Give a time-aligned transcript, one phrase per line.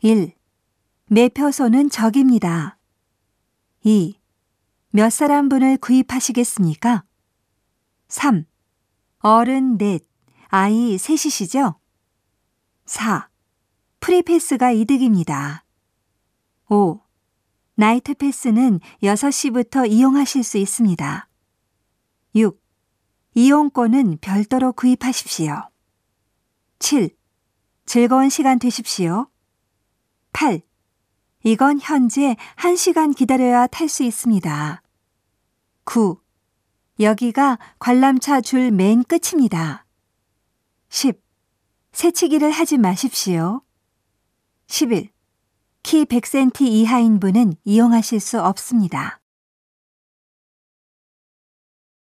[0.00, 0.32] 1.
[1.06, 2.78] 매표소는 저깁니다.
[3.82, 4.16] 2.
[4.90, 7.02] 몇 사람분을 구입하시겠습니까?
[8.06, 8.44] 3.
[9.18, 10.04] 어른 넷,
[10.46, 11.80] 아이 셋이시죠?
[12.84, 13.28] 4.
[13.98, 15.64] Free pass가 이득입니다.
[16.68, 17.00] 5.
[17.74, 21.28] Night pass는 6시부터 이용하실 수 있습니다.
[22.36, 22.62] 6.
[23.34, 25.68] 이용권은 별도로 구입하십시오.
[26.78, 27.10] 7.
[27.84, 29.28] 즐거운 시간 되십시오.
[30.38, 30.62] 8.
[31.42, 34.82] 이건 현재 1시간 기다려야 탈 수 있습니다.
[35.82, 36.16] 9.
[37.00, 39.84] 여기가 관람차 줄 맨 끝입니다.
[40.90, 41.20] 10.
[41.90, 43.62] 새치기를 하지 마십시오.
[44.68, 45.10] 11.
[45.82, 49.20] 키 100cm 이하인 분은 이용하실 수 없습니다.